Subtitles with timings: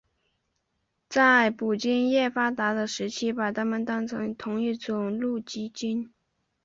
[1.09, 6.11] 在捕鲸业发达的时期是把它们当成同一种露脊鲸。